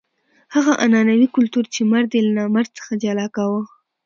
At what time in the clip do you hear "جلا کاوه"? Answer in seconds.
3.03-3.61